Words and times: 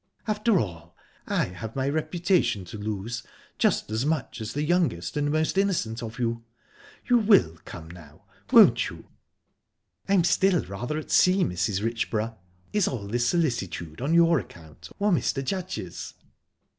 After 0.25 0.57
all, 0.59 0.95
I 1.27 1.45
have 1.45 1.75
my 1.75 1.87
reputation 1.87 2.65
to 2.65 2.77
lose, 2.79 3.21
just 3.59 3.91
as 3.91 4.03
much 4.03 4.41
as 4.41 4.53
the 4.53 4.63
youngest 4.63 5.15
and 5.15 5.29
most 5.31 5.59
innocent 5.59 6.01
of 6.01 6.17
you...You 6.17 7.19
will 7.19 7.59
come 7.65 7.87
now, 7.91 8.25
won't 8.51 8.89
you?" 8.89 9.05
"I'm 10.09 10.23
still 10.23 10.65
rather 10.65 10.97
at 10.97 11.11
sea, 11.11 11.43
Mrs. 11.43 11.83
Richborough. 11.83 12.35
Is 12.73 12.87
all 12.87 13.05
this 13.07 13.29
solicitude 13.29 14.01
on 14.01 14.15
your 14.15 14.39
account, 14.39 14.89
or 14.97 15.11
Mr. 15.11 15.45
Judge's?" 15.45 16.15